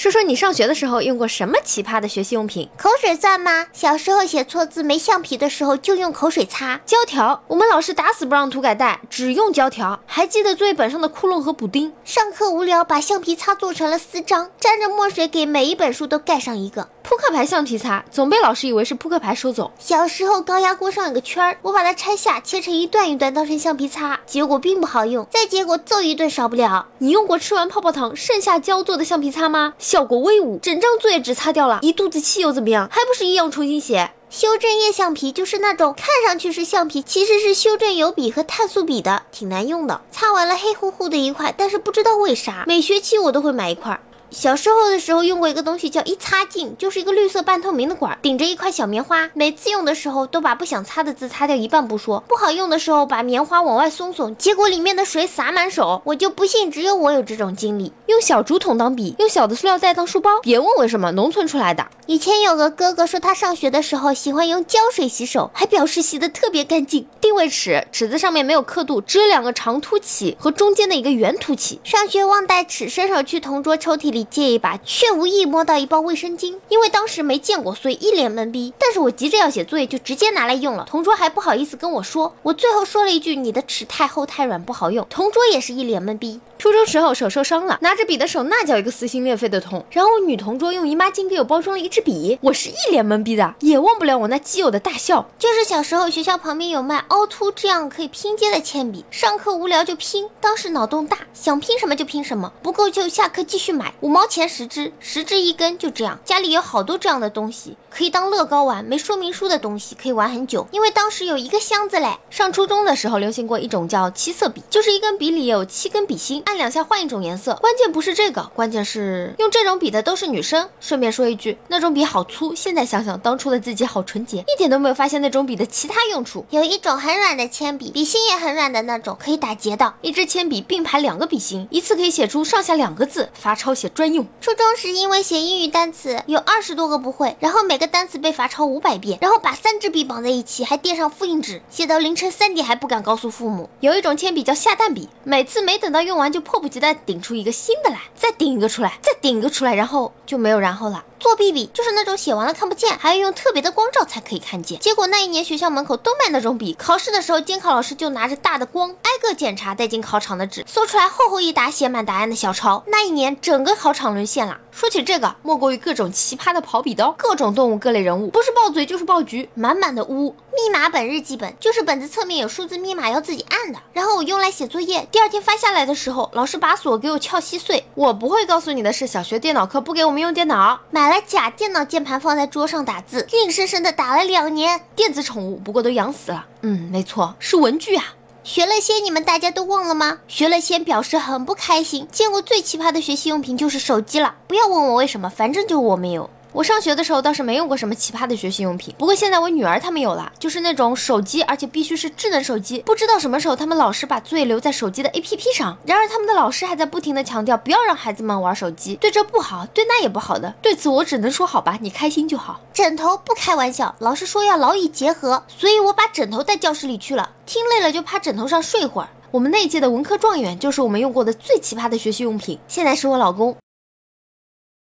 [0.00, 2.66] 说说你上学的时候用过什么奇葩的学习用品？
[2.78, 3.66] 口水算吗？
[3.70, 6.80] 小时候写错字没橡皮的时候就用口水擦。
[6.86, 10.00] 胶条，我们老师打死不让涂改带，只用胶条。
[10.06, 11.92] 还记得作业本上的窟窿和补丁。
[12.02, 16.88] 上课无聊，把橡皮擦做成了四张，沾着墨水给每一本书都盖上一个。
[17.02, 19.70] 扑克牌橡皮擦总被老师以为是扑克牌收走。
[19.78, 25.26] 小时候高压锅上有个圈儿，我把它拆下，切成一段一段当成橡皮擦，结果并不好用。
[25.30, 26.86] 再结果揍一顿少不了。
[26.98, 29.74] 你用过吃完泡泡糖剩下胶做的橡皮擦吗？
[29.90, 32.88] 效果威武，整张作业纸擦掉了，一肚子气又怎么样？
[32.92, 34.12] 还不是一样重新写。
[34.30, 40.00] 修正液橡皮就是那种看上去是橡皮，其实是修正油笔和碳素笔的，挺难用的。
[40.12, 44.00] 擦完了黑乎乎的一块，但是不知道为啥，每学期我都会买一块。
[44.30, 49.28] 小时候的时候用过一个东西叫一擦镜，就是一个绿色半透明的管，顶着一块小棉花。
[49.34, 56.00] 每次用的时候都把不想擦的字擦掉一半不说，不好用的时候把棉花往外松松，结果里面的水洒满手。
[56.04, 57.92] 我就不信只有我有这种经历。
[58.06, 61.84] 用小竹筒当笔，用小的塑料袋当书包，别问为什么，农村出来的。
[62.06, 67.06] 以前有个哥哥说他上学的时候喜欢用胶水洗手，还表示洗的特别干净。
[67.20, 71.80] 定位尺，尺子上面没有刻度，只有两个长凸起和中间的一个圆凸起。
[71.84, 74.78] 上学忘带尺，伸手去同桌抽屉里借一把。
[74.84, 78.72] 却无意摸到一包卫生巾，因为当时没见过，所以一脸懵逼。
[78.78, 80.86] 但是我急着要写作业，就直接拿来用了。
[80.88, 86.40] 同桌还不好意思跟我说，我最后说了一句：“你的尺太厚太软，不好用。”同桌也是一脸懵逼。
[86.58, 89.82] 初中时候手受伤了，拿着笔的手那叫一个撕心裂肺的痛。
[89.90, 95.26] 然后女同桌用姨妈巾给我包装了一支笔，我是一脸懵逼的，也忘不了我那基友的大笑。
[95.38, 100.28] 就是小时候学校旁边有卖凹凸这样可以拼接的铅笔，上课无聊就拼。
[100.38, 106.18] 当时脑洞大，想拼什么就拼什么，不够就下课继续买，毛钱十支，十支一根，就这样。
[106.24, 107.76] 家里有好多这样的东西。
[107.88, 112.18] 可以当乐高玩，没说明书的东西可以玩很久，因为当时有一个箱子嘞。
[112.28, 117.54] 上初中的时候流行过一种叫七色笔，就是一根笔里有七根笔芯，按两下换一种颜色。
[117.60, 120.68] 关键不是这个，关键是用这种笔的都是女生。
[120.80, 126.44] 顺便说一句，那种笔好粗，现在想想当初的自己好纯洁，一点都没有发现那种笔的其他用处。
[126.50, 129.94] 有一种很软的铅笔，笔芯也很软的那种，可以打结的。
[130.00, 134.26] 一支铅笔并排两个笔芯，一次可以写出上下两个字，罚抄写专用。
[134.40, 138.70] 初中时因为写英语单词有二十多个不会，然后每个单词被罚抄。
[138.70, 143.68] 五百遍，然后把三支笔绑在一起，还垫上复印纸，写到凌晨三点还不敢告诉父母。
[143.80, 151.04] 有一种铅笔叫下蛋笔，每次没等到用完就迫不及待顶出一个新的来，再顶一个出来，再顶一个出来，然后就没有然后了。
[151.18, 154.78] 作弊笔就是那种写完了看不见，还要用特别的光照才可以看见。
[154.78, 162.84] 结果那一年学校门口都卖那种笔，考试的时候监考老师就拿着大的光挨个检查带进考场的纸，搜出来厚厚一沓写满答案的小抄。
[162.86, 164.56] 那一年整个考考场沦陷了。
[164.70, 170.32] 说起这个，莫过于各种奇葩的跑笔刀，各种动物、各类人物，不是爆嘴就是爆菊，满满的污。
[170.52, 173.80] 密码本、日记本，就是本子侧面有数字密码要自己按的。
[173.92, 177.82] 然后我用来写作业，第二天发下来的时候，老师把锁给我撬稀碎。
[177.96, 184.80] 我不会告诉你的是，小学电脑课不给我们用电脑，买了假电脑键盘放在桌上打字，硬生生的打了两年。
[184.94, 186.46] 电子宠物不过都养死了。
[186.60, 188.04] 嗯，没错，是文具啊。
[188.42, 190.18] 学了先，你们大家都忘了吗？
[190.26, 192.08] 学了先表示很不开心。
[192.10, 194.34] 见过最奇葩的学习用品就是手机了。
[194.48, 196.30] 不要问我为什么，反正就我没有。
[196.52, 202.80] 我上学的时候倒是没用过什么奇葩的学习用品，不过现在我女儿他们有了，就是那种手机，而且必须是智能手机。
[202.80, 210.52] 不知道什么时候他们老师把作业留在手机的 APP 上，然而他们的老师还在不停的强调不要让孩子们玩手机，对这不好，对那也不好的。
[210.60, 212.60] 对此我只能说好吧，你开心就好。
[212.72, 219.08] 枕头不开玩笑，老师说要劳逸结合，所以我把枕头带教室里去了，听累了就趴枕头上睡会儿。
[219.30, 223.56] 我们那一届的文科状元就是我们用过的最奇葩的学习用品，现在是我老公。